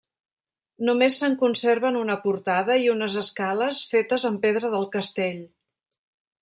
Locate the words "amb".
4.33-4.43